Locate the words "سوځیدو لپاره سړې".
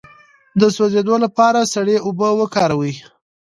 0.75-1.97